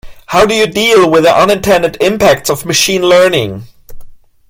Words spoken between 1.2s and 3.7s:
the unintended impacts of machine learning?